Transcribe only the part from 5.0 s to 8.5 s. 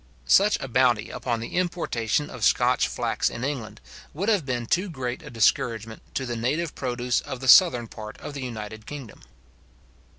a discouragement to the native produce of the southern part of the